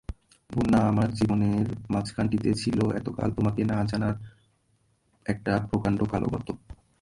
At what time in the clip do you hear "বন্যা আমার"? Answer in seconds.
0.49-1.09